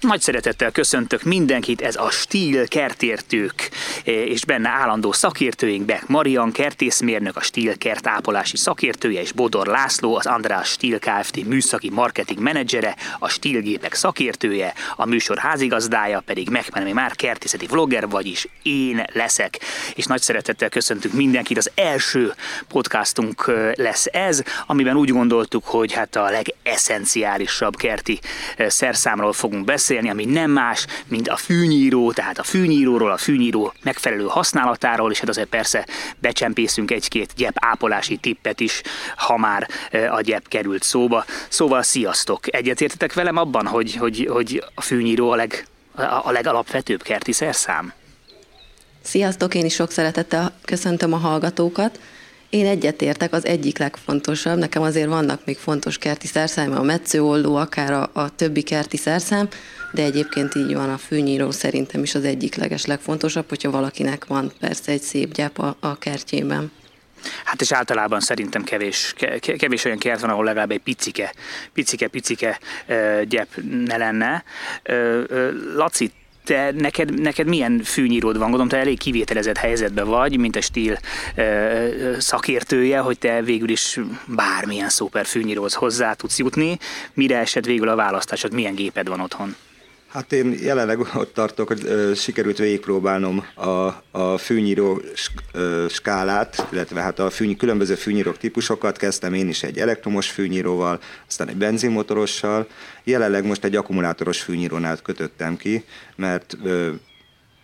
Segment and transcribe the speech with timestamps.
[0.00, 3.67] Nagy szeretettel köszöntök mindenkit, ez a Stíl kertértők,
[4.08, 10.26] és benne állandó szakértőink, Beck Marian, kertészmérnök, a Stíl kertápolási szakértője, és Bodor László, az
[10.26, 11.44] András Stíl Kft.
[11.44, 18.48] műszaki marketing menedzsere, a stílgépek szakértője, a műsor házigazdája pedig megmenemi már kertészeti vlogger, vagyis
[18.62, 19.60] én leszek.
[19.94, 22.34] És nagy szeretettel köszöntünk mindenkit, az első
[22.68, 28.18] podcastunk lesz ez, amiben úgy gondoltuk, hogy hát a legeszenciálisabb kerti
[28.58, 34.28] szerszámról fogunk beszélni, ami nem más, mint a fűnyíró, tehát a fűnyíróról, a fűnyíró megfelelő
[34.28, 35.86] használatáról, és hát azért persze
[36.18, 38.82] becsempészünk egy-két gyep ápolási tippet is,
[39.16, 39.68] ha már
[40.10, 41.24] a gyep került szóba.
[41.48, 42.54] Szóval sziasztok!
[42.54, 45.66] Egyetértetek velem abban, hogy, hogy, hogy a fűnyíró a, leg,
[46.22, 47.92] a legalapvetőbb kerti szerszám?
[49.02, 52.00] Sziasztok, én is sok szeretettel köszöntöm a hallgatókat.
[52.50, 54.58] Én egyetértek, az egyik legfontosabb.
[54.58, 59.48] Nekem azért vannak még fontos kerti szerszám, a metszőoldó, akár a, a többi kerti szerszám,
[59.92, 64.52] de egyébként így van, a fűnyíró szerintem is az egyik leges legfontosabb, hogyha valakinek van
[64.60, 66.72] persze egy szép gyep a, a kertjében.
[67.44, 69.14] Hát és általában szerintem kevés,
[69.58, 71.34] kevés olyan kert van, ahol legalább egy picike,
[71.72, 72.60] picike, picike
[73.24, 73.48] gyep
[73.86, 74.44] ne lenne.
[75.74, 76.12] Laci,
[76.48, 78.44] te, neked, neked milyen fűnyíród van?
[78.44, 80.98] Gondolom, te elég kivételezett helyzetben vagy, mint a stíl
[81.34, 86.78] ö, szakértője, hogy te végül is bármilyen szuper fűnyíróhoz hozzá tudsz jutni.
[87.14, 88.52] Mire esett végül a választásod?
[88.52, 89.56] Milyen géped van otthon?
[90.08, 93.68] Hát én jelenleg ott tartok, hogy sikerült végigpróbálnom a,
[94.10, 95.02] a fűnyíró
[95.88, 98.96] skálát, illetve hát a fűny, különböző fűnyírók típusokat.
[98.96, 102.66] Kezdtem én is egy elektromos fűnyíróval, aztán egy benzinmotorossal.
[103.04, 105.84] Jelenleg most egy akkumulátoros fűnyírónál kötöttem ki,
[106.16, 106.90] mert ö,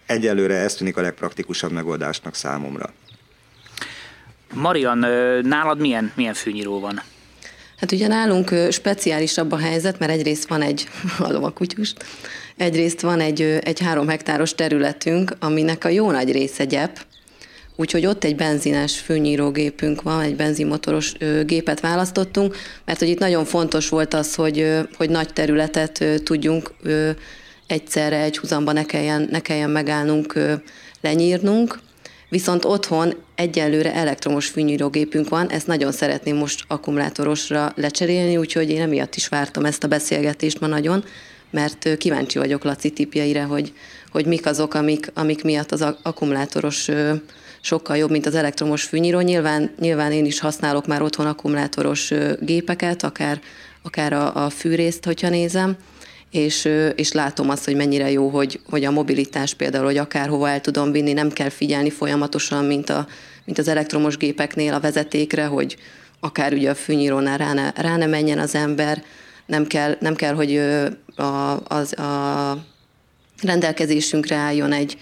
[0.06, 2.92] egyelőre ez tűnik a legpraktikusabb megoldásnak számomra.
[4.54, 4.98] Marian,
[5.46, 7.02] nálad milyen, milyen fűnyíró van?
[7.84, 12.04] Hát ugye nálunk speciálisabb a helyzet, mert egyrészt van egy, hallom a kutyust,
[12.56, 17.04] egyrészt van egy, egy három hektáros területünk, aminek a jó nagy része gyep,
[17.76, 21.12] Úgyhogy ott egy benzines fűnyírógépünk van, egy benzinmotoros
[21.46, 26.74] gépet választottunk, mert hogy itt nagyon fontos volt az, hogy, hogy nagy területet tudjunk
[27.66, 30.38] egyszerre egy huzamba ne kelljen, ne kelljen megállnunk,
[31.00, 31.78] lenyírnunk,
[32.34, 39.14] Viszont otthon egyelőre elektromos fűnyírógépünk van, ezt nagyon szeretném most akkumulátorosra lecserélni, úgyhogy én emiatt
[39.14, 41.04] is vártam ezt a beszélgetést ma nagyon,
[41.50, 43.72] mert kíváncsi vagyok Laci tipjeire, hogy,
[44.10, 46.88] hogy mik azok, amik, amik miatt az akkumulátoros
[47.60, 49.20] sokkal jobb, mint az elektromos fűnyíró.
[49.20, 53.40] Nyilván, nyilván én is használok már otthon akkumulátoros gépeket, akár,
[53.82, 55.76] akár a, a fűrészt, hogyha nézem,
[56.34, 60.60] és, és látom azt, hogy mennyire jó, hogy, hogy a mobilitás például, hogy akárhova el
[60.60, 63.06] tudom vinni, nem kell figyelni folyamatosan, mint, a,
[63.44, 65.76] mint az elektromos gépeknél a vezetékre, hogy
[66.20, 69.02] akár ugye a fűnyírónál rá ne, rá ne menjen az ember,
[69.46, 70.56] nem kell, nem kell hogy
[71.16, 72.58] a, az, a
[73.42, 74.96] rendelkezésünkre álljon egy,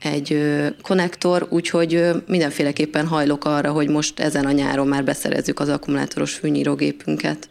[0.00, 0.38] egy
[0.82, 7.48] konnektor, úgyhogy mindenféleképpen hajlok arra, hogy most ezen a nyáron már beszerezzük az akkumulátoros fűnyírógépünket.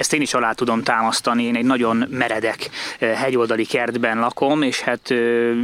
[0.00, 5.10] Ezt én is alá tudom támasztani, én egy nagyon meredek hegyoldali kertben lakom, és hát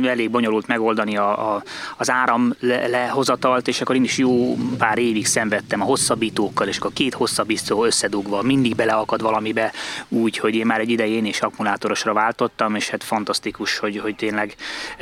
[0.04, 1.62] elég bonyolult megoldani a, a,
[1.97, 6.78] az áram le, lehozatalt, és akkor én is jó pár évig szenvedtem a hosszabbítókkal, és
[6.78, 9.72] akkor két hosszabbító összedugva, mindig beleakad valamibe,
[10.08, 14.54] úgy, hogy én már egy idején is akkumulátorosra váltottam, és hát fantasztikus, hogy, hogy tényleg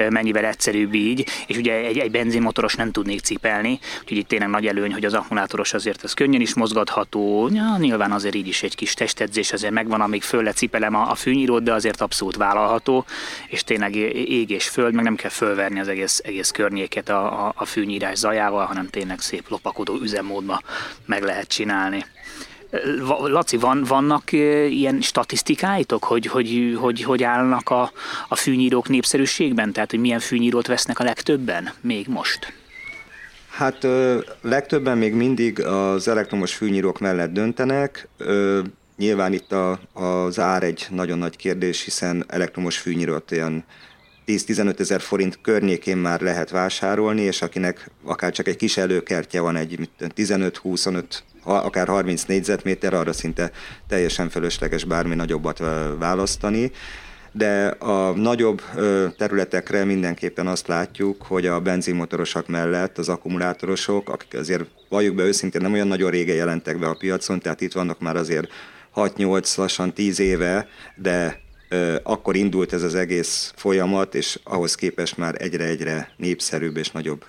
[0.09, 4.67] mennyivel egyszerűbb így, és ugye egy, egy benzinmotoros nem tudnék cipelni, úgyhogy itt tényleg nagy
[4.67, 8.75] előny, hogy az akkumulátoros azért ez könnyen is mozgatható, ja, nyilván azért így is egy
[8.75, 13.05] kis test edzés azért megvan, amíg föl lecipelem a, a fűnyírót, de azért abszolút vállalható,
[13.49, 17.53] és tényleg ég és föld, meg nem kell fölverni az egész, egész környéket a, a,
[17.57, 20.61] a fűnyírás zajával, hanem tényleg szép lopakodó üzemmódba
[21.07, 22.05] meg lehet csinálni.
[23.25, 24.33] Laci, van, vannak
[24.69, 27.93] ilyen statisztikáitok, hogy hogy, hogy, hogy állnak a,
[28.29, 29.73] a fűnyírók népszerűségben?
[29.73, 32.53] Tehát, hogy milyen fűnyírót vesznek a legtöbben még most?
[33.51, 33.87] Hát
[34.41, 38.09] legtöbben még mindig az elektromos fűnyírók mellett döntenek.
[38.97, 43.65] Nyilván itt a, az ár egy nagyon nagy kérdés, hiszen elektromos fűnyírót olyan
[44.27, 49.57] 10-15 ezer forint környékén már lehet vásárolni, és akinek akár csak egy kis előkertje van,
[49.57, 51.05] egy 15-25,
[51.43, 53.51] akár 30 négyzetméter, arra szinte
[53.89, 55.63] teljesen fölösleges bármi nagyobbat
[55.99, 56.71] választani.
[57.33, 58.63] De a nagyobb
[59.19, 65.61] területekre mindenképpen azt látjuk, hogy a benzinmotorosak mellett az akkumulátorosok, akik azért valljuk be őszintén
[65.61, 68.49] nem olyan nagyon régen jelentek be a piacon, tehát itt vannak már azért
[68.95, 71.43] 6-8, lassan 10 éve, de
[72.03, 77.25] akkor indult ez az egész folyamat, és ahhoz képest már egyre-egyre népszerűbb és nagyobb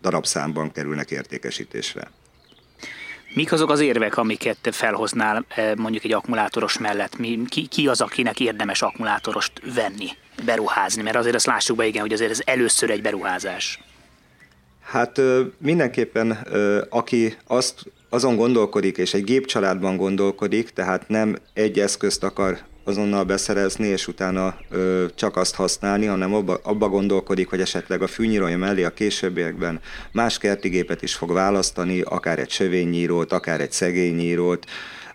[0.00, 2.10] darabszámban kerülnek értékesítésre.
[3.34, 5.46] Mik azok az érvek, amiket felhoznál
[5.76, 7.18] mondjuk egy akkumulátoros mellett?
[7.18, 10.08] Mi, ki, ki az, akinek érdemes akkumulátorost venni,
[10.44, 11.02] beruházni?
[11.02, 13.78] Mert azért azt lássuk be, igen, hogy azért ez először egy beruházás.
[14.84, 15.20] Hát
[15.58, 16.30] mindenképpen,
[16.88, 23.86] aki azt azon gondolkodik, és egy gépcsaládban gondolkodik, tehát nem egy eszközt akar azonnal beszerezni,
[23.86, 28.84] és utána ö, csak azt használni, hanem abba, abba gondolkodik, hogy esetleg a fűnyírója mellé
[28.84, 29.80] a későbbiekben
[30.12, 34.64] más kertigépet is fog választani, akár egy sövénynyírót, akár egy szegénynyírót,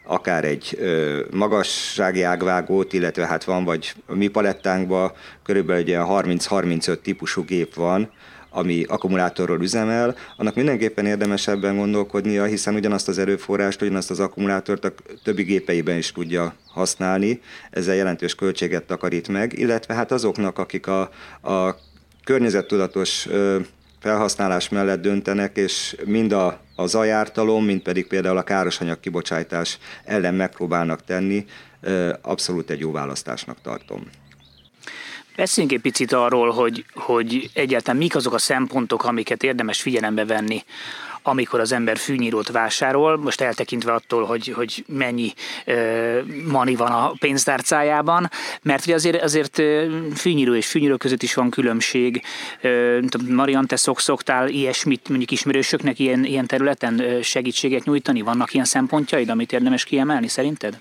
[0.04, 5.12] akár egy ö, magassági ágvágót, illetve hát van, vagy a mi palettánkban
[5.44, 8.12] körülbelül egy 30-35 típusú gép van,
[8.50, 14.86] ami akkumulátorról üzemel, annak mindenképpen érdemes ebben gondolkodnia, hiszen ugyanazt az erőforrást, ugyanazt az akkumulátort
[14.86, 14.94] a
[15.24, 21.02] többi gépeiben is tudja használni, ezzel jelentős költséget takarít meg, illetve hát azoknak, akik a,
[21.42, 21.76] a
[22.24, 23.28] környezettudatos
[24.00, 30.34] felhasználás mellett döntenek, és mind a, a zajártalom, mind pedig például a károsanyag kibocsátás ellen
[30.34, 31.46] megpróbálnak tenni,
[32.22, 34.10] abszolút egy jó választásnak tartom.
[35.40, 40.64] Beszéljünk egy picit arról, hogy, hogy egyáltalán mik azok a szempontok, amiket érdemes figyelembe venni
[41.22, 45.34] amikor az ember fűnyírót vásárol, most eltekintve attól, hogy, hogy mennyi
[45.66, 48.30] ö, mani van a pénztárcájában,
[48.62, 49.62] mert ugye azért, azért
[50.16, 52.22] fűnyíró és fűnyíró között is van különbség.
[52.62, 58.22] Ö, Marian, te szok, szoktál ilyesmit mondjuk ismerősöknek ilyen, ilyen területen segítséget nyújtani?
[58.22, 60.80] Vannak ilyen szempontjaid, amit érdemes kiemelni szerinted?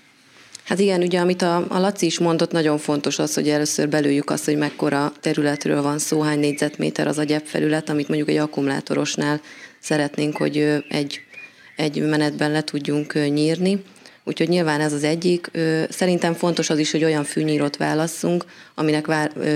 [0.69, 4.29] Hát igen, ugye amit a, a Laci is mondott, nagyon fontos az, hogy először belőjük
[4.29, 9.41] azt, hogy mekkora területről van szó, hány négyzetméter az a gyepfelület, amit mondjuk egy akkumulátorosnál
[9.79, 11.21] szeretnénk, hogy egy,
[11.75, 13.83] egy menetben le tudjunk nyírni.
[14.23, 15.51] Úgyhogy nyilván ez az egyik.
[15.89, 18.45] Szerintem fontos az is, hogy olyan fűnyírót válasszunk,
[18.75, 19.09] aminek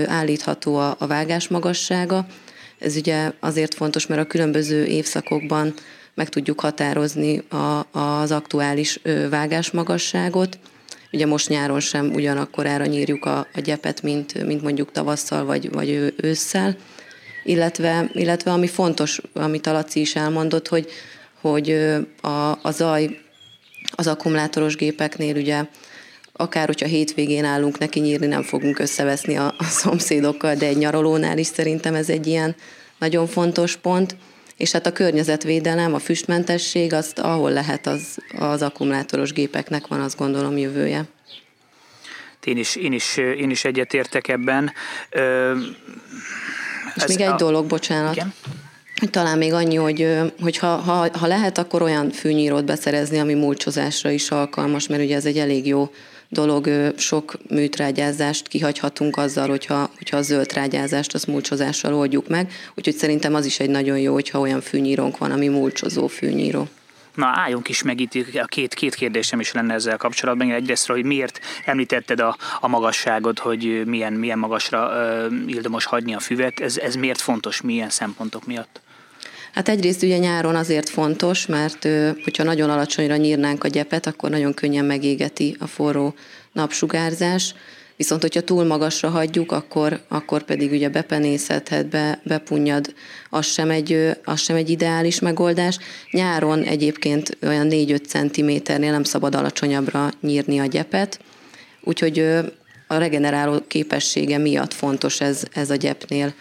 [0.06, 2.26] állítható a, vágás magassága.
[2.78, 5.74] Ez ugye azért fontos, mert a különböző évszakokban
[6.14, 9.00] meg tudjuk határozni a, az aktuális
[9.30, 10.58] vágás magasságot,
[11.14, 15.72] Ugye most nyáron sem ugyanakkor ára nyírjuk a, a gyepet, mint, mint mondjuk tavasszal vagy,
[15.72, 16.76] vagy ősszel.
[17.44, 20.90] Illetve, illetve ami fontos, amit a Laci is elmondott, hogy,
[21.40, 21.70] hogy
[22.20, 23.20] a, a zaj
[23.96, 25.64] az akkumulátoros gépeknél ugye
[26.32, 31.38] akár hogyha hétvégén állunk neki nyírni, nem fogunk összeveszni a, a szomszédokkal, de egy nyaralónál
[31.38, 32.54] is szerintem ez egy ilyen
[32.98, 34.16] nagyon fontos pont.
[34.56, 40.16] És hát a környezetvédelem, a füstmentesség, azt ahol lehet, az, az akkumulátoros gépeknek van, azt
[40.16, 41.04] gondolom jövője.
[42.44, 44.72] Én is, én is, én is egyetértek ebben.
[45.10, 45.52] Ö,
[46.94, 47.36] és még egy a...
[47.36, 48.14] dolog, bocsánat.
[48.14, 48.34] Igen?
[49.10, 54.10] Talán még annyi, hogy, hogy ha, ha, ha lehet, akkor olyan fűnyírót beszerezni, ami mulcsozásra
[54.10, 55.90] is alkalmas, mert ugye ez egy elég jó
[56.34, 62.94] dolog, sok műtrágyázást kihagyhatunk azzal, hogyha, hogyha a zöld trágyázást az mulcsozással oldjuk meg, úgyhogy
[62.94, 66.68] szerintem az is egy nagyon jó, hogyha olyan fűnyírónk van, ami mulcsozó fűnyíró.
[67.14, 70.50] Na, álljunk is meg itt, a két, két kérdésem is lenne ezzel kapcsolatban.
[70.50, 76.20] Egyrészt, hogy miért említetted a, a magasságot, hogy milyen, milyen magasra uh, ildomos hagyni a
[76.20, 78.80] füvet, ez, ez miért fontos, milyen szempontok miatt?
[79.54, 81.88] Hát egyrészt ugye nyáron azért fontos, mert
[82.24, 86.14] hogyha nagyon alacsonyra nyírnánk a gyepet, akkor nagyon könnyen megégeti a forró
[86.52, 87.54] napsugárzás.
[87.96, 92.94] Viszont, hogyha túl magasra hagyjuk, akkor, akkor pedig ugye bepenészedhet, be, bepunnyad,
[93.30, 95.78] az sem, egy, az sem egy ideális megoldás.
[96.10, 101.20] Nyáron egyébként olyan 4-5 cm-nél nem szabad alacsonyabbra nyírni a gyepet,
[101.80, 102.18] úgyhogy
[102.86, 106.34] a regeneráló képessége miatt fontos ez, ez a gyepnél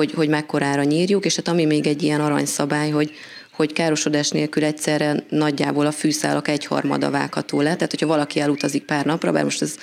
[0.00, 3.12] hogy, hogy mekkorára nyírjuk, és hát ami még egy ilyen aranyszabály, hogy,
[3.52, 7.74] hogy károsodás nélkül egyszerre nagyjából a fűszálak egyharmada vágható le.
[7.74, 9.74] Tehát, hogyha valaki elutazik pár napra, bár most ez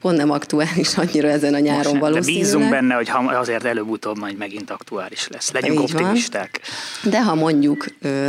[0.00, 2.34] pont nem aktuális annyira ezen a nyáron valószínűleg.
[2.34, 5.52] De bízunk benne, hogy azért előbb-utóbb majd megint aktuális lesz.
[5.52, 6.60] Legyünk Így optimisták.
[7.02, 7.12] Van.
[7.12, 7.86] De ha mondjuk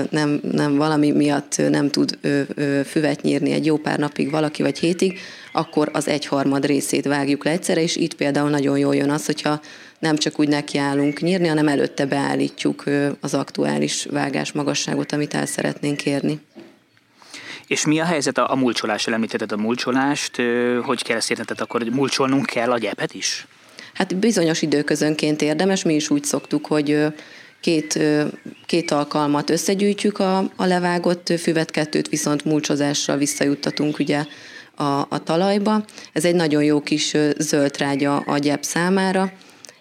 [0.09, 2.17] nem, nem valami miatt nem tud
[2.85, 5.19] füvet nyírni egy jó pár napig valaki, vagy hétig,
[5.51, 9.59] akkor az egyharmad részét vágjuk le egyszerre, és itt például nagyon jól jön az, hogyha
[9.99, 12.83] nem csak úgy nekiállunk nyírni, hanem előtte beállítjuk
[13.19, 16.39] az aktuális vágás magasságot, amit el szeretnénk érni.
[17.67, 19.13] És mi a helyzet a, a mulcsolással?
[19.13, 20.41] Említetted a mulcsolást,
[20.83, 23.47] hogy kell ezt érteted, akkor mulcsolnunk kell a gyepet is?
[23.93, 27.05] Hát bizonyos időközönként érdemes, mi is úgy szoktuk, hogy
[27.59, 27.99] két,
[28.65, 34.25] két alkalmat összegyűjtjük a, a levágott füvet, kettőt viszont mulcsozásra visszajuttatunk ugye
[34.75, 35.85] a, a talajba.
[36.13, 39.31] Ez egy nagyon jó kis zöld trágya a gyep számára,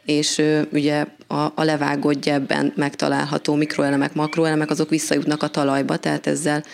[0.05, 0.43] és
[0.73, 6.65] ugye a, a levágott gyebben megtalálható mikroelemek, makroelemek, azok visszajutnak a talajba, tehát ezzel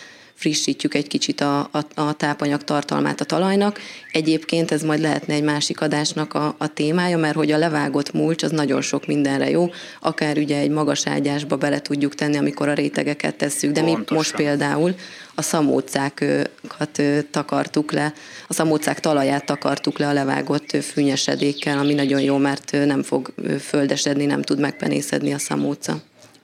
[0.41, 3.79] frissítjük egy kicsit a, a, a tápanyag tartalmát a talajnak.
[4.11, 8.43] Egyébként ez majd lehetne egy másik adásnak a, a témája, mert hogy a levágott mulcs
[8.43, 9.69] az nagyon sok mindenre jó,
[9.99, 14.05] akár ugye egy magas ágyásba bele tudjuk tenni, amikor a rétegeket tesszük, de Pontosan.
[14.09, 14.95] mi most például
[15.35, 18.13] a szamócákat takartuk le,
[18.47, 24.25] a szamócák talaját takartuk le a levágott fűnyesedékkel, ami nagyon jó, mert nem fog földesedni,
[24.25, 26.01] nem tud megpenészedni a szamóca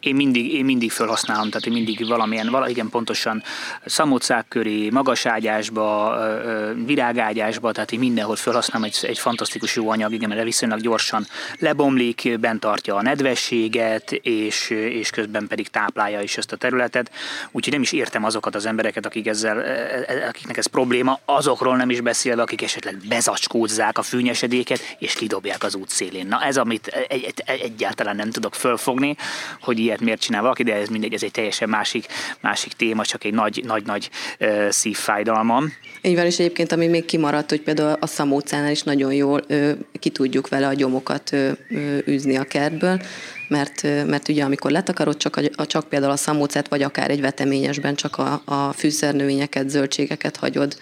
[0.07, 3.43] én mindig, én mindig felhasználom, tehát én mindig valamilyen, vala, igen pontosan
[3.85, 6.17] szamocák köré, magas ágyásba,
[6.85, 11.27] virágágyásba, tehát én mindenhol felhasználom egy, egy fantasztikus jó anyag, igen, mert viszonylag gyorsan
[11.59, 17.11] lebomlik, bent tartja a nedvességet, és, és közben pedig táplálja is ezt a területet.
[17.51, 21.75] Úgyhogy nem is értem azokat az embereket, akik ezzel, e, e, akiknek ez probléma, azokról
[21.75, 26.27] nem is beszélve, akik esetleg bezacskózzák a fűnyesedéket, és kidobják az út szélén.
[26.27, 29.15] Na ez, amit egy, egy, egyáltalán nem tudok fölfogni,
[29.61, 32.05] hogy ilyet miért csinál valaki, de ez mindegy, ez egy teljesen másik,
[32.41, 35.73] másik téma, csak egy nagy-nagy uh, szívfájdalmam.
[36.01, 39.71] Így van, és egyébként ami még kimaradt, hogy például a szamócánál is nagyon jól ö,
[39.99, 43.01] ki tudjuk vele a gyomokat ö, ö, űzni a kertből,
[43.47, 47.95] mert, mert ugye amikor letakarod csak, a, csak például a szamócát, vagy akár egy veteményesben
[47.95, 50.77] csak a, a fűszernövényeket, zöldségeket hagyod,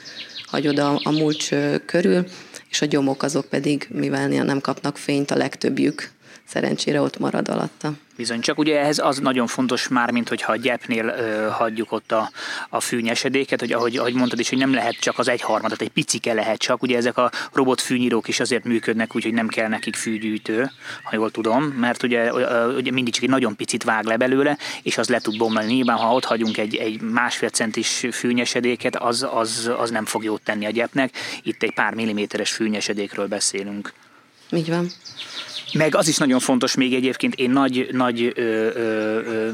[0.45, 1.49] hagyod a, a mulcs
[1.85, 2.25] körül,
[2.69, 6.11] és a gyomok azok pedig, mivel nem kapnak fényt, a legtöbbjük
[6.47, 7.91] szerencsére ott marad alatta.
[8.17, 12.11] Bizony, csak ugye ehhez az nagyon fontos már, mint hogyha a gyepnél ö, hagyjuk ott
[12.11, 12.31] a,
[12.69, 16.33] a fűnyesedéket, hogy ahogy, ahogy mondtad is, hogy nem lehet csak az egyharmadat, egy picike
[16.33, 20.71] lehet csak, ugye ezek a robot fűnyírók is azért működnek, úgyhogy nem kell nekik fűgyűjtő,
[21.03, 22.33] ha jól tudom, mert ugye,
[22.75, 25.73] ugye mindig csak egy nagyon picit vág le belőle, és az le tud bomlani.
[25.73, 30.41] Nyilván, ha ott hagyunk egy, egy másfél centis fűnyesedéket, az, az, az nem fog jót
[30.41, 31.13] tenni a gyepnek.
[31.43, 33.93] Itt egy pár milliméteres fűnyesedékről beszélünk.
[34.51, 34.91] Így van.
[35.73, 39.49] Meg az is nagyon fontos még egyébként, én nagy, nagy ö, ö, ö,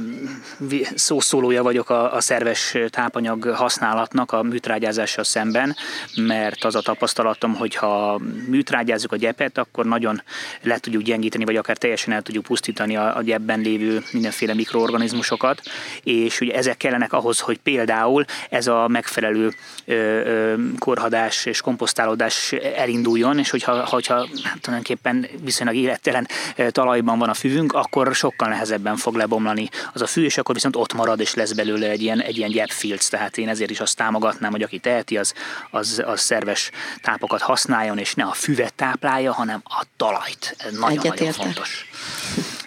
[0.95, 5.75] szószólója vagyok a, a szerves tápanyag használatnak a műtrágyázással szemben,
[6.15, 10.21] mert az a tapasztalatom, hogy ha műtrágyázzuk a gyepet, akkor nagyon
[10.61, 15.61] le tudjuk gyengíteni, vagy akár teljesen el tudjuk pusztítani a, a gyepben lévő mindenféle mikroorganizmusokat,
[16.03, 19.53] és ugye ezek kellenek ahhoz, hogy például ez a megfelelő
[19.85, 27.19] ö, ö, korhadás és komposztálódás elinduljon, és hogyha, hogyha hát tulajdonképpen viszonylag élet víztelen talajban
[27.19, 30.93] van a füvünk, akkor sokkal nehezebben fog lebomlani az a fű, és akkor viszont ott
[30.93, 33.07] marad, és lesz belőle egy ilyen, egy ilyen gyepfilc.
[33.07, 35.33] Tehát én ezért is azt támogatnám, hogy aki teheti, az,
[35.69, 40.55] az, az szerves tápokat használjon, és ne a füvet táplálja, hanem a talajt.
[40.57, 41.89] Ez nagyon-nagyon fontos.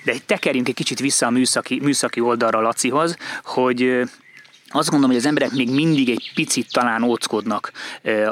[0.04, 4.02] De tekerjünk egy kicsit vissza a műszaki, műszaki oldalra Lacihoz, hogy
[4.76, 7.72] azt gondolom, hogy az emberek még mindig egy picit talán óckodnak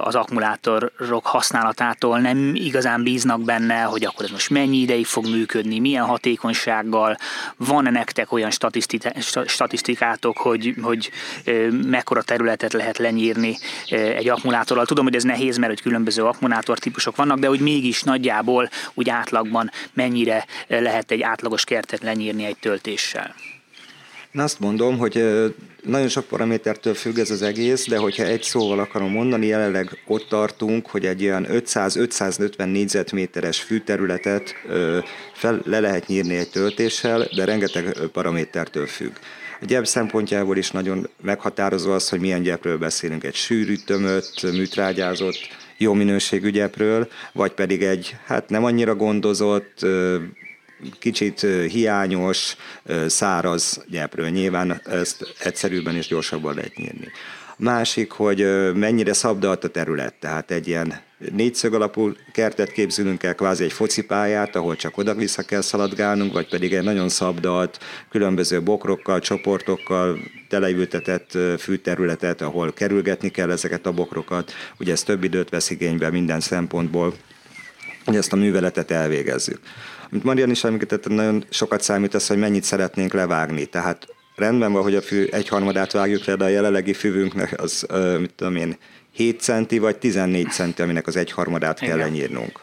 [0.01, 5.79] az akkumulátorok használatától, nem igazán bíznak benne, hogy akkor ez most mennyi ideig fog működni,
[5.79, 7.17] milyen hatékonysággal,
[7.57, 8.51] van-e nektek olyan
[9.47, 11.11] statisztikátok, hogy, hogy
[11.87, 13.57] mekkora területet lehet lenyírni
[13.89, 14.87] egy akkumulátorral.
[14.87, 19.11] Tudom, hogy ez nehéz, mert hogy különböző akkumulátor típusok vannak, de hogy mégis nagyjából úgy
[19.11, 23.35] átlagban mennyire lehet egy átlagos kertet lenyírni egy töltéssel.
[24.35, 25.25] Én azt mondom, hogy
[25.83, 30.29] nagyon sok paramétertől függ ez az egész, de hogyha egy szóval akarom mondani, jelenleg ott
[30.29, 34.55] tartunk, hogy egy olyan 500-550 négyzetméteres fűterületet
[35.35, 39.13] fel, le lehet nyírni egy töltéssel, de rengeteg paramétertől függ.
[39.61, 43.25] A gyep szempontjából is nagyon meghatározó az, hogy milyen gyepről beszélünk.
[43.25, 45.39] Egy sűrű, tömött, műtrágyázott,
[45.77, 49.87] jó minőségű gyepről, vagy pedig egy hát nem annyira gondozott,
[50.99, 52.57] kicsit hiányos,
[53.07, 54.29] száraz gyepről.
[54.29, 57.09] Nyilván ezt egyszerűbben és gyorsabban lehet nyírni.
[57.57, 61.01] Másik, hogy mennyire szabdalt a terület, tehát egy ilyen
[61.33, 66.75] négyszög alapú kertet képzülünk el, kvázi egy focipályát, ahol csak oda-vissza kell szaladgálnunk, vagy pedig
[66.75, 67.79] egy nagyon szabdalt,
[68.11, 74.53] különböző bokrokkal, csoportokkal teleültetett fűterületet, ahol kerülgetni kell ezeket a bokrokat.
[74.79, 77.15] Ugye ez több időt vesz igénybe minden szempontból,
[78.05, 79.61] hogy ezt a műveletet elvégezzük.
[80.13, 83.65] Mint Marian is említette, nagyon sokat számít az, hogy mennyit szeretnénk levágni.
[83.65, 87.87] Tehát rendben van, hogy a fű egyharmadát vágjuk le, de a jelenlegi füvünknek az,
[88.19, 88.77] mit tudom én,
[89.13, 92.61] 7 centi vagy 14 centi, aminek az egyharmadát kell lenyírnunk.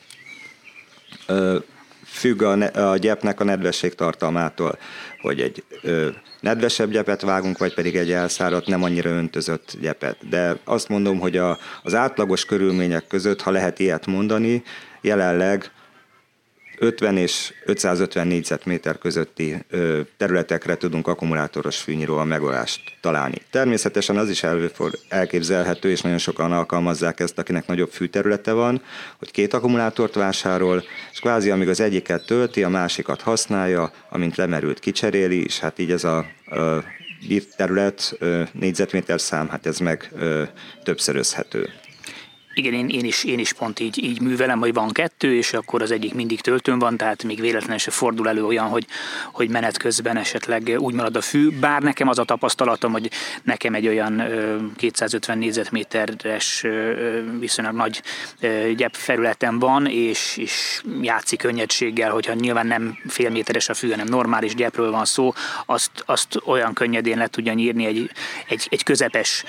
[2.06, 4.78] Függ a, a gyepnek a nedvesség tartalmától,
[5.22, 10.30] hogy egy ö, nedvesebb gyepet vágunk, vagy pedig egy elszáradt, nem annyira öntözött gyepet.
[10.30, 14.64] De azt mondom, hogy a, az átlagos körülmények között, ha lehet ilyet mondani,
[15.02, 15.72] jelenleg
[16.80, 19.66] 50 és 550 négyzetméter közötti
[20.18, 23.38] területekre tudunk akkumulátoros fűnyíróval megoldást találni.
[23.52, 24.44] Természetesen az is
[25.10, 28.82] elképzelhető, és nagyon sokan alkalmazzák ezt, akinek nagyobb fűterülete van,
[29.18, 34.80] hogy két akkumulátort vásárol, és kvázi amíg az egyiket tölti, a másikat használja, amint lemerült
[34.80, 36.84] kicseréli, és hát így ez a, a
[37.56, 38.18] terület,
[38.52, 40.12] négyzetméter szám, hát ez meg
[40.84, 41.70] többszörözhető.
[42.60, 45.82] Igen, én, én, is, én is pont így, így művelem, hogy van kettő, és akkor
[45.82, 48.86] az egyik mindig töltőn van, tehát még véletlenül se fordul elő olyan, hogy,
[49.32, 51.50] hogy menet közben esetleg úgy marad a fű.
[51.60, 53.10] Bár nekem az a tapasztalatom, hogy
[53.44, 54.24] nekem egy olyan
[54.76, 56.66] 250 négyzetméteres
[57.40, 58.02] viszonylag nagy
[58.76, 64.56] gyep felületen van, és, és játszik könnyedséggel, hogyha nyilván nem félméteres a fű, hanem normális
[64.56, 65.34] gyepről van szó,
[65.66, 68.12] azt, azt olyan könnyedén le tudja nyírni egy,
[68.48, 69.44] egy, egy közepes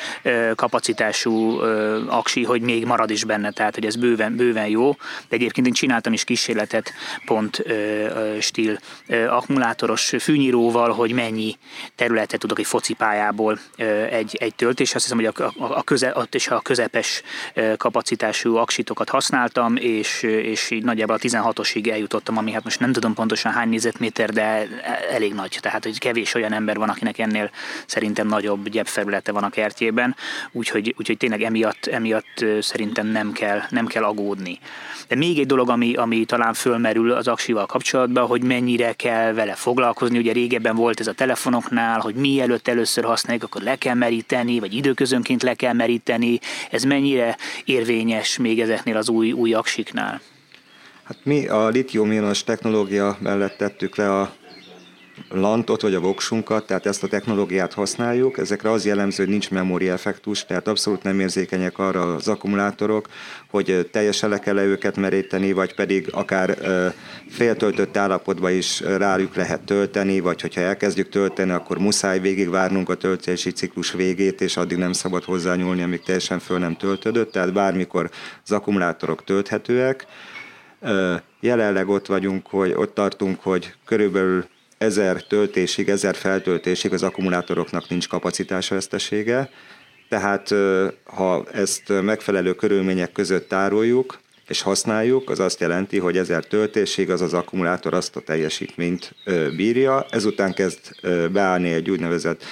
[0.55, 1.61] kapacitású
[2.09, 4.91] aksi, hogy még marad is benne, tehát hogy ez bőven, bőven jó.
[5.29, 6.93] De egyébként én csináltam is kísérletet
[7.25, 11.57] pont ö, ö, stíl ö, akkumulátoros fűnyíróval, hogy mennyi
[11.95, 14.95] területet tudok egy focipályából ö, egy, egy töltés.
[14.95, 17.23] Azt hiszem, hogy a, a, a, köze, ott is a közepes
[17.55, 22.93] ö, kapacitású aksitokat használtam, és, és így nagyjából a 16-osig eljutottam, ami hát most nem
[22.93, 24.67] tudom pontosan hány négyzetméter, de
[25.11, 25.59] elég nagy.
[25.61, 27.51] Tehát, hogy kevés olyan ember van, akinek ennél
[27.87, 30.17] szerintem nagyobb gyepfelülete van a kertjében.
[30.53, 34.59] Úgyhogy, úgyhogy tényleg emiatt, emiatt szerintem nem kell, nem kell agódni.
[35.09, 39.55] De még egy dolog, ami, ami talán fölmerül az aksival kapcsolatban, hogy mennyire kell vele
[39.55, 40.19] foglalkozni.
[40.19, 44.75] Ugye régebben volt ez a telefonoknál, hogy mielőtt először használjuk, akkor le kell meríteni, vagy
[44.75, 46.39] időközönként le kell meríteni.
[46.71, 50.21] Ez mennyire érvényes még ezeknél az új, új aksiknál?
[51.03, 54.33] Hát mi a litium technológia mellett tettük le a
[55.29, 58.39] lantot vagy a voksunkat, tehát ezt a technológiát használjuk.
[58.39, 63.09] Ezekre az jellemző, hogy nincs memóriaeffektus, tehát abszolút nem érzékenyek arra az akkumulátorok,
[63.51, 66.59] hogy teljesen le kell őket meríteni, vagy pedig akár
[67.29, 73.51] féltöltött állapotban is rájuk lehet tölteni, vagy hogyha elkezdjük tölteni, akkor muszáj végigvárnunk a töltési
[73.51, 78.11] ciklus végét, és addig nem szabad hozzányúlni, amíg teljesen föl nem töltődött, tehát bármikor
[78.45, 80.07] az akkumulátorok tölthetőek.
[81.41, 84.45] Jelenleg ott vagyunk, hogy ott tartunk, hogy körülbelül
[84.81, 89.51] ezer töltésig, ezer feltöltésig az akkumulátoroknak nincs kapacitása vesztesége,
[90.09, 90.55] tehát
[91.05, 97.21] ha ezt megfelelő körülmények között tároljuk, és használjuk, az azt jelenti, hogy ezer töltésig az
[97.21, 99.15] az akkumulátor azt a teljesítményt
[99.57, 100.07] bírja.
[100.11, 100.79] Ezután kezd
[101.33, 102.45] beállni egy úgynevezett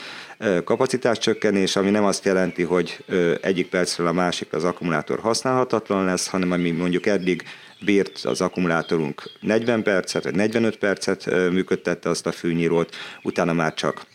[0.64, 3.04] kapacitáscsökkenés, ami nem azt jelenti, hogy
[3.40, 7.42] egyik percről a másik az akkumulátor használhatatlan lesz, hanem ami mondjuk eddig
[7.80, 14.07] bírt az akkumulátorunk 40 percet, vagy 45 percet működtette azt a fűnyírót, utána már csak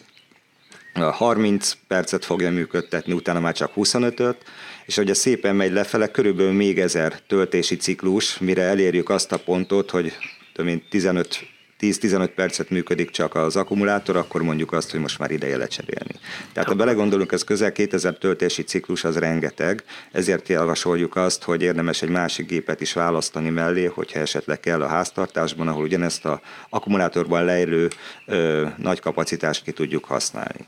[0.94, 4.38] 30 percet fogja működtetni, utána már csak 25-öt,
[4.86, 9.90] és ugye szépen megy lefele, körülbelül még ezer töltési ciklus, mire elérjük azt a pontot,
[9.90, 10.14] hogy
[10.54, 11.53] több mint 15
[11.84, 16.16] 10-15 percet működik csak az akkumulátor, akkor mondjuk azt, hogy most már ideje lecserélni.
[16.54, 22.02] Tehát ha belegondolunk, ez közel 2000 töltési ciklus, az rengeteg, ezért javasoljuk azt, hogy érdemes
[22.02, 27.46] egy másik gépet is választani mellé, hogyha esetleg kell a háztartásban, ahol ugyanezt a akkumulátorban
[27.46, 27.88] lejlő
[28.26, 30.68] ö, nagy kapacitást ki tudjuk használni.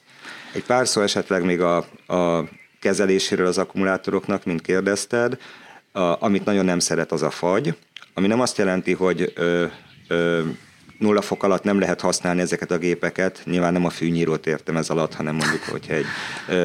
[0.53, 2.49] Egy pár szó esetleg még a, a
[2.79, 5.37] kezeléséről az akkumulátoroknak, mint kérdezted,
[5.91, 7.75] a, amit nagyon nem szeret, az a fagy,
[8.13, 9.65] ami nem azt jelenti, hogy ö,
[10.07, 10.41] ö,
[10.99, 13.41] nulla fok alatt nem lehet használni ezeket a gépeket.
[13.45, 16.05] Nyilván nem a fűnyírót értem ez alatt, hanem mondjuk, hogyha egy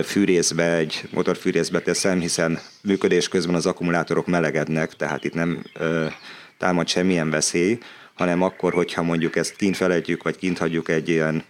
[0.04, 5.62] fűrészbe, egy motorfűrészbe teszem, hiszen működés közben az akkumulátorok melegednek, tehát itt nem
[6.58, 7.78] támad semmilyen veszély,
[8.14, 11.44] hanem akkor, hogyha mondjuk ezt kint feledjük, vagy kint hagyjuk egy ilyen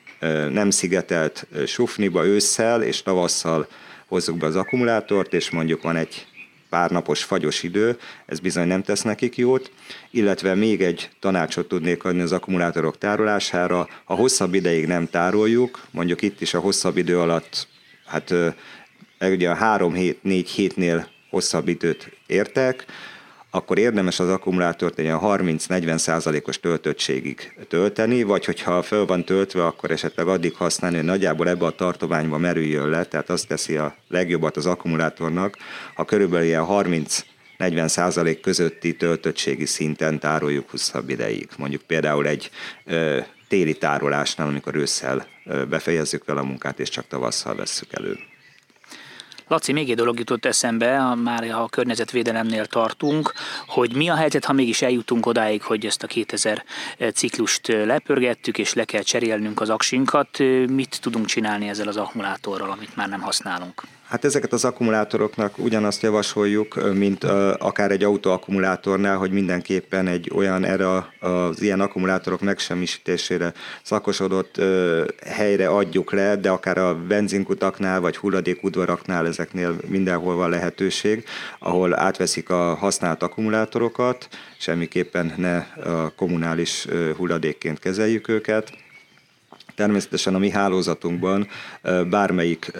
[0.53, 3.69] nem szigetelt sufniba ősszel, és tavasszal
[4.07, 6.27] hozzuk be az akkumulátort, és mondjuk van egy
[6.70, 9.70] pár napos fagyos idő, ez bizony nem tesz nekik jót,
[10.11, 16.22] illetve még egy tanácsot tudnék adni az akkumulátorok tárolására, ha hosszabb ideig nem tároljuk, mondjuk
[16.22, 17.68] itt is a hosszabb idő alatt,
[18.06, 18.35] hát
[19.20, 22.85] ugye a 3 hét, 4 hétnél hosszabb időt értek,
[23.50, 29.90] akkor érdemes az akkumulátort egy 30-40 százalékos töltöttségig tölteni, vagy hogyha föl van töltve, akkor
[29.90, 34.56] esetleg addig használni, hogy nagyjából ebbe a tartományba merüljön le, tehát azt teszi a legjobbat
[34.56, 35.56] az akkumulátornak,
[35.94, 37.24] ha körülbelül ilyen 30
[37.56, 41.48] 40 százalék közötti töltöttségi szinten tároljuk hosszabb ideig.
[41.58, 42.50] Mondjuk például egy
[42.84, 48.18] ö, téli tárolásnál, amikor ősszel ö, befejezzük vele a munkát, és csak tavasszal vesszük elő.
[49.50, 53.32] Laci, még egy dolog jutott eszembe, már ha a környezetvédelemnél tartunk,
[53.66, 56.64] hogy mi a helyzet, ha mégis eljutunk odáig, hogy ezt a 2000
[57.14, 62.96] ciklust lepörgettük, és le kell cserélnünk az aksinkat, mit tudunk csinálni ezzel az akkumulátorral, amit
[62.96, 63.82] már nem használunk?
[64.11, 67.25] Hát ezeket az akkumulátoroknak ugyanazt javasoljuk, mint
[67.59, 70.88] akár egy autóakkumulátornál, hogy mindenképpen egy olyan erre
[71.20, 74.61] az ilyen akkumulátorok megsemmisítésére szakosodott
[75.27, 81.25] helyre adjuk le, de akár a benzinkutaknál vagy hulladékudvaraknál ezeknél mindenhol van lehetőség,
[81.59, 85.64] ahol átveszik a használt akkumulátorokat, semmiképpen ne
[86.16, 88.73] kommunális hulladékként kezeljük őket
[89.81, 91.49] Természetesen a mi hálózatunkban
[92.11, 92.73] bármelyik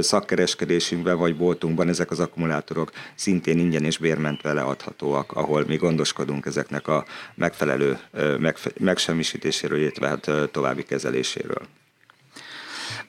[0.00, 6.88] szakkereskedésünkben vagy boltunkban ezek az akkumulátorok szintén ingyen és bérmentve leadhatóak, ahol mi gondoskodunk ezeknek
[6.88, 7.98] a megfelelő
[8.78, 11.62] megsemmisítéséről, illetve hát további kezeléséről.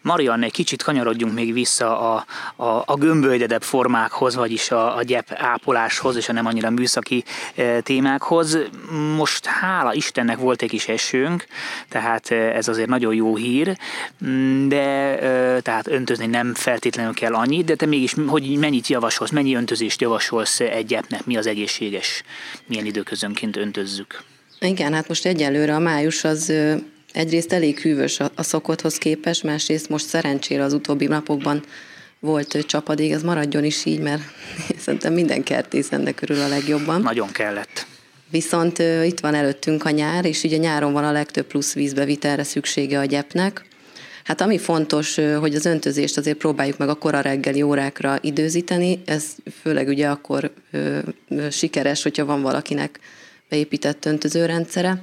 [0.01, 5.33] Marian, egy kicsit kanyarodjunk még vissza a, a, a gömbölydedebb formákhoz, vagyis a, a gyep
[5.33, 7.23] ápoláshoz, és a nem annyira műszaki
[7.55, 8.57] e, témákhoz.
[9.15, 11.45] Most hála Istennek volt egy kis esőnk,
[11.89, 13.77] tehát e, ez azért nagyon jó hír,
[14.67, 19.55] de e, tehát öntözni nem feltétlenül kell annyit, de te mégis hogy mennyit javasolsz, mennyi
[19.55, 22.23] öntözést javasolsz egy gyepnek, mi az egészséges,
[22.65, 24.23] milyen időközönként öntözzük?
[24.59, 26.53] Igen, hát most egyelőre a május az
[27.17, 31.63] egyrészt elég hűvös a, a szokotthoz képest, másrészt most szerencsére az utóbbi napokban
[32.19, 34.21] volt csapadék, ez maradjon is így, mert
[34.83, 37.01] szerintem minden kertész ennek körül a legjobban.
[37.01, 37.85] Nagyon kellett.
[38.29, 42.43] Viszont uh, itt van előttünk a nyár, és ugye nyáron van a legtöbb plusz vízbevitelre
[42.43, 43.65] szüksége a gyepnek.
[44.23, 49.25] Hát ami fontos, hogy az öntözést azért próbáljuk meg a kora reggeli órákra időzíteni, ez
[49.61, 50.99] főleg ugye akkor ö,
[51.51, 52.99] sikeres, hogyha van valakinek
[53.49, 55.01] beépített öntözőrendszere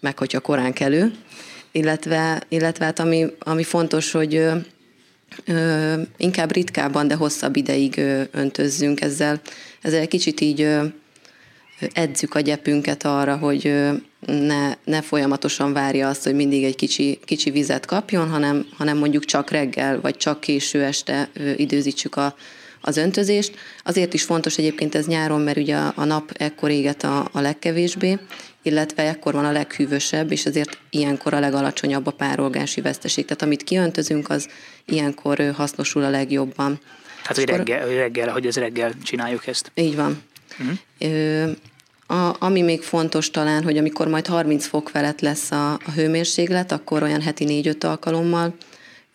[0.00, 1.12] meg hogyha korán kelő,
[1.72, 4.46] illetve, illetve hát ami, ami fontos, hogy
[6.16, 9.40] inkább ritkábban, de hosszabb ideig öntözzünk ezzel.
[9.82, 10.68] Ezzel egy kicsit így
[11.92, 13.74] edzük a gyepünket arra, hogy
[14.26, 19.24] ne, ne folyamatosan várja azt, hogy mindig egy kicsi, kicsi vizet kapjon, hanem, hanem mondjuk
[19.24, 22.36] csak reggel, vagy csak késő este ö, időzítsük a,
[22.80, 23.54] az öntözést.
[23.84, 27.40] Azért is fontos egyébként ez nyáron, mert ugye a, a nap ekkor éget a, a
[27.40, 28.18] legkevésbé,
[28.66, 33.24] illetve ekkor van a leghűvösebb, és ezért ilyenkor a legalacsonyabb a párolgási veszteség.
[33.24, 34.48] Tehát amit kiöntözünk, az
[34.84, 36.80] ilyenkor hasznosul a legjobban.
[37.22, 39.70] Hát, hogy reggel, reggel, hogy ez reggel csináljuk ezt.
[39.74, 40.22] Így van.
[40.58, 40.78] Uh-huh.
[40.98, 41.50] Ö,
[42.06, 46.72] a, ami még fontos talán, hogy amikor majd 30 fok felett lesz a, a hőmérséklet,
[46.72, 48.54] akkor olyan heti 4-5 alkalommal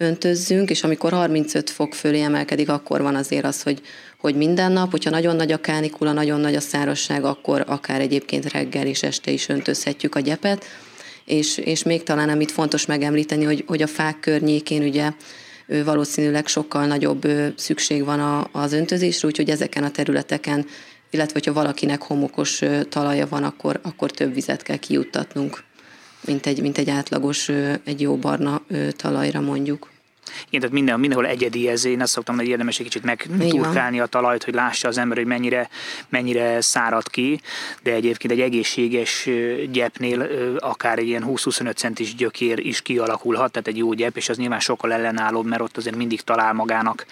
[0.01, 3.81] öntözzünk, és amikor 35 fok fölé emelkedik, akkor van azért az, hogy,
[4.17, 8.51] hogy minden nap, hogyha nagyon nagy a kánikula, nagyon nagy a szárazság, akkor akár egyébként
[8.51, 10.65] reggel és este is öntözhetjük a gyepet.
[11.25, 15.11] És, és még talán amit fontos megemlíteni, hogy, hogy a fák környékén ugye
[15.85, 20.65] valószínűleg sokkal nagyobb szükség van a, az öntözésre, úgyhogy ezeken a területeken,
[21.09, 25.63] illetve hogyha valakinek homokos talaja van, akkor, akkor több vizet kell kijuttatnunk,
[26.25, 27.49] mint egy, mint egy átlagos,
[27.83, 28.61] egy jó barna
[28.95, 29.90] talajra mondjuk.
[30.47, 31.85] Igen, tehát minden, mindenhol egyedi ez.
[31.85, 35.25] Én azt szoktam, hogy érdemes egy kicsit megturkálni a talajt, hogy lássa az ember, hogy
[35.25, 35.69] mennyire,
[36.09, 37.41] mennyire szárad ki,
[37.83, 39.29] de egyébként egy egészséges
[39.71, 40.27] gyepnél
[40.59, 44.59] akár egy ilyen 20-25 centis gyökér is kialakulhat, tehát egy jó gyep, és az nyilván
[44.59, 47.05] sokkal ellenállóbb, mert ott azért mindig talál magának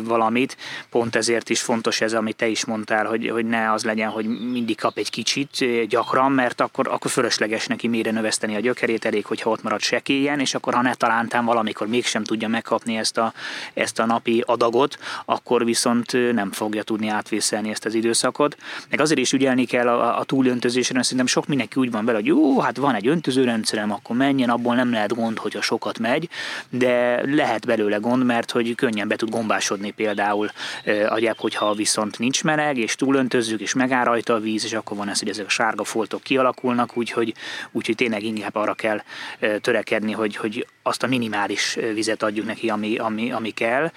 [0.00, 0.56] valamit.
[0.90, 4.26] Pont ezért is fontos ez, amit te is mondtál, hogy, hogy ne az legyen, hogy
[4.50, 9.26] mindig kap egy kicsit gyakran, mert akkor, akkor fölösleges neki mélyre növeszteni a gyökerét, elég,
[9.26, 13.32] hogyha ott marad sekélyen, és akkor ha ne talántán valamikor mégsem tudja megkapni ezt a,
[13.74, 18.56] ezt a napi adagot, akkor viszont nem fogja tudni átvészelni ezt az időszakot.
[18.90, 22.18] Meg azért is ügyelni kell a, a túlöntözésre, mert szerintem sok mindenki úgy van vele,
[22.18, 26.28] hogy jó, hát van egy öntözőrendszerem, akkor menjen, abból nem lehet gond, hogyha sokat megy,
[26.68, 30.50] de lehet belőle gond, mert hogy könnyen be tud gombásodni például
[31.08, 34.96] a gyep, hogyha viszont nincs meleg, és túlöntözzük, és megáll rajta a víz, és akkor
[34.96, 37.34] van ez, hogy ezek a sárga foltok kialakulnak, úgyhogy,
[37.72, 39.02] úgyhogy tényleg inkább arra kell
[39.60, 43.90] törekedni, hogy, hogy azt a minimális vizet adjuk neki, ami, ami, ami kell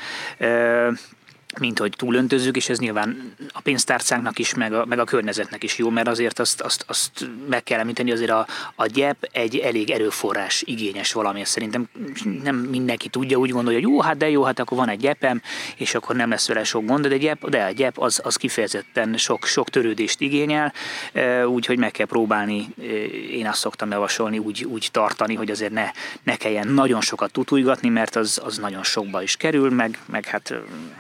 [1.58, 5.78] mint hogy túlöntözzük, és ez nyilván a pénztárcánknak is, meg a, meg a környezetnek is
[5.78, 9.90] jó, mert azért azt, azt, azt meg kell említeni, azért a, a gyep egy elég
[9.90, 11.90] erőforrás igényes valami, szerintem
[12.44, 15.42] nem mindenki tudja, úgy gondolja, hogy jó, hát de jó, hát akkor van egy gyepem,
[15.76, 19.18] és akkor nem lesz vele sok gond, de, gyep, de a gyep az, az kifejezetten
[19.18, 20.74] sok, sok törődést igényel,
[21.46, 22.68] úgyhogy meg kell próbálni,
[23.32, 25.92] én azt szoktam javasolni, úgy, úgy tartani, hogy azért ne,
[26.24, 30.54] ne kelljen nagyon sokat tutújgatni, mert az, az nagyon sokba is kerül, meg, meg hát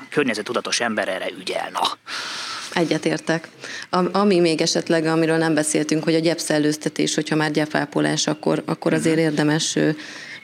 [0.10, 1.70] környezet tudatos ember erre ügyel.
[1.72, 1.98] Na.
[2.74, 3.48] Egyetértek.
[4.12, 9.16] Ami még esetleg, amiről nem beszéltünk, hogy a gyepszellőztetés, hogyha már gyepápolás, akkor, akkor azért
[9.16, 9.26] mhm.
[9.26, 9.90] érdemes ö,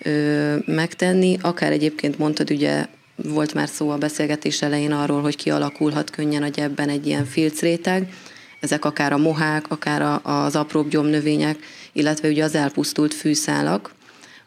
[0.02, 1.38] ö, megtenni.
[1.42, 6.48] Akár egyébként mondtad, ugye volt már szó a beszélgetés elején arról, hogy kialakulhat könnyen a
[6.48, 8.14] gyepben egy ilyen filcréteg,
[8.60, 11.58] ezek akár a mohák, akár a, az apróbb gyomnövények,
[11.94, 13.94] illetve ugye az elpusztult fűszálak,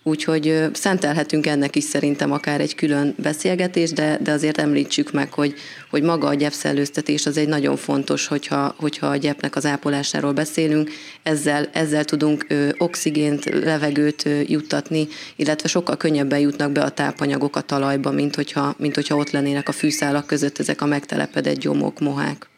[0.09, 5.55] Úgyhogy szentelhetünk ennek is szerintem akár egy külön beszélgetés, de, de azért említsük meg, hogy,
[5.90, 10.90] hogy maga a gyepszellőztetés az egy nagyon fontos, hogyha, hogyha a gyepnek az ápolásáról beszélünk.
[11.23, 17.57] Ezzel, ezzel tudunk ö, oxigént, levegőt ö, juttatni, illetve sokkal könnyebben jutnak be a tápanyagok
[17.57, 22.01] a talajba, mint hogyha, mint hogyha ott lennének a fűszálak között ezek a megtelepedett gyomok,
[22.01, 22.49] mohák.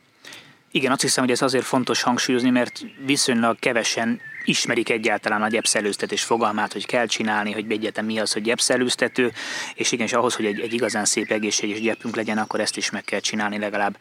[0.71, 6.23] Igen, azt hiszem, hogy ez azért fontos hangsúlyozni, mert viszonylag kevesen ismerik egyáltalán a gyepszelőztetés
[6.23, 9.33] fogalmát, hogy kell csinálni, hogy egyetem mi az, hogy gyepszelőztető,
[9.75, 12.91] és igen, és ahhoz, hogy egy, egy igazán szép egészséges gyepünk legyen, akkor ezt is
[12.91, 13.97] meg kell csinálni legalább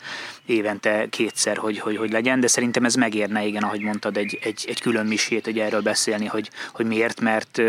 [0.46, 4.66] évente kétszer, hogy, hogy, hogy legyen, de szerintem ez megérne, igen, ahogy mondtad, egy, egy,
[4.68, 7.62] egy külön misét, hogy erről beszélni, hogy, hogy miért, mert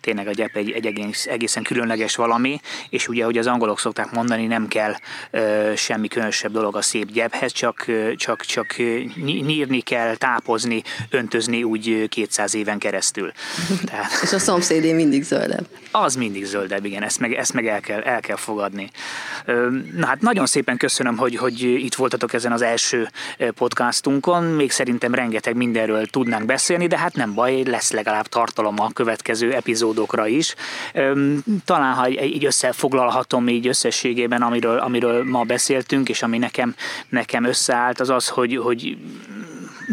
[0.00, 4.10] tényleg a gyep egy, egy egész, egészen különleges valami, és ugye, hogy az angolok szokták
[4.10, 4.94] mondani, nem kell
[5.30, 8.76] ö, semmi különösebb dolog a szép gyephez, csak, csak, csak
[9.24, 13.32] nyírni kell, tápozni, öntözni úgy 200 éven keresztül.
[13.90, 15.66] Tehát, és a szomszédé mindig zöldebb.
[15.90, 18.90] Az mindig zöldebb, igen, ezt meg, ezt meg el, kell, el kell fogadni.
[19.96, 23.08] Na hát nagyon szépen köszönöm, hogy, hogy itt voltatok ezen az első
[23.54, 24.44] podcastunkon.
[24.44, 29.52] Még szerintem rengeteg mindenről tudnánk beszélni, de hát nem baj, lesz legalább tartalom a következő
[29.52, 30.54] epizódokra is.
[31.64, 36.74] Talán, ha így összefoglalhatom így összességében, amiről, amiről ma beszéltünk, és ami nekem,
[37.08, 38.96] nekem összeállt, az az, hogy, hogy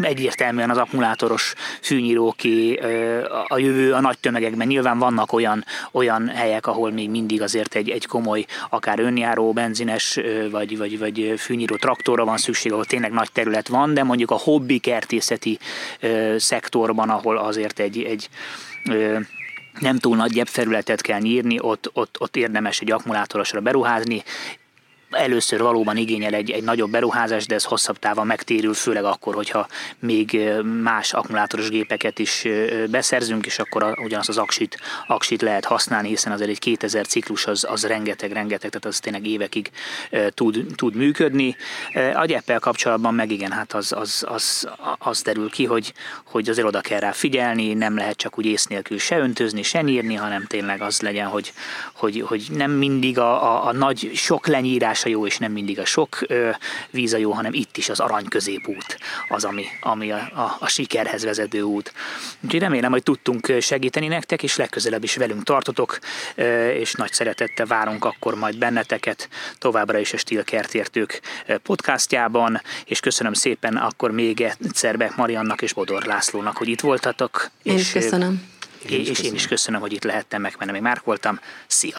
[0.02, 2.74] egyértelműen az akkumulátoros fűnyíróké
[3.48, 4.66] a jövő a nagy tömegekben.
[4.66, 10.18] Nyilván vannak olyan, olyan helyek, ahol még mindig azért egy, egy komoly, akár önjáró, benzines
[10.50, 14.38] vagy, vagy, vagy fűnyíró traktorra van szükség, ahol tényleg nagy terület van, de mondjuk a
[14.38, 15.58] hobbi kertészeti
[16.36, 18.28] szektorban, ahol azért egy, egy
[19.78, 24.22] nem túl nagy felületet kell nyírni, ott, ott, ott érdemes egy akkumulátorosra beruházni,
[25.10, 29.68] először valóban igényel egy, egy nagyobb beruházás, de ez hosszabb távon megtérül, főleg akkor, hogyha
[29.98, 30.40] még
[30.82, 32.46] más akkumulátoros gépeket is
[32.90, 37.66] beszerzünk, és akkor ugyanaz az aksit, aksit lehet használni, hiszen azért egy 2000 ciklus az,
[37.70, 39.70] az rengeteg, rengeteg, tehát az tényleg évekig
[40.34, 41.56] tud, tud működni.
[42.14, 44.68] A gyeppel kapcsolatban meg igen, hát az, az, az,
[44.98, 45.92] az derül ki, hogy,
[46.24, 49.82] hogy azért oda kell rá figyelni, nem lehet csak úgy ész nélkül se öntözni, se
[49.82, 51.52] nyírni, hanem tényleg az legyen, hogy,
[51.94, 55.78] hogy, hogy nem mindig a, a, a nagy sok lenyírás a jó, és nem mindig
[55.78, 56.26] a sok
[56.90, 60.68] víz a jó, hanem itt is az arany középút az, ami, ami a, a, a
[60.68, 61.92] sikerhez vezető út.
[62.40, 65.98] Úgyhogy remélem, hogy tudtunk segíteni nektek, és legközelebb is velünk tartotok,
[66.74, 71.20] és nagy szeretettel várunk akkor majd benneteket továbbra is a Stil Kertértők
[71.62, 77.50] podcastjában, és köszönöm szépen akkor még egyszer be Mariannak és Bodor Lászlónak, hogy itt voltatok.
[77.62, 78.48] Én és, köszönöm.
[78.82, 81.40] És, és én is köszönöm, hogy itt lehettem, meg mert még Márk voltam.
[81.66, 81.96] Szia!